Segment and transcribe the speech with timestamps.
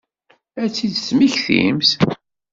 [0.61, 1.91] Ad tt-id-temmektimt?